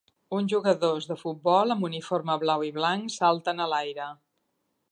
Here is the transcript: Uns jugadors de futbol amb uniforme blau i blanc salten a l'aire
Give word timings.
Uns 0.35 0.53
jugadors 0.53 1.07
de 1.09 1.17
futbol 1.23 1.75
amb 1.75 1.85
uniforme 1.89 2.37
blau 2.45 2.65
i 2.69 2.73
blanc 2.79 3.15
salten 3.19 3.65
a 3.67 3.69
l'aire 3.75 4.09